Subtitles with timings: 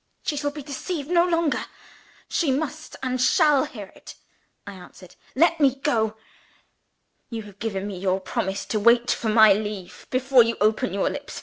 [0.25, 1.63] "She shall be deceived no longer
[2.27, 4.15] she must, and shall, hear it,"
[4.65, 5.15] I answered.
[5.35, 6.17] "Let me go!"
[7.29, 11.11] "You have given me your promise to wait for my leave before you open your
[11.11, 11.39] lips.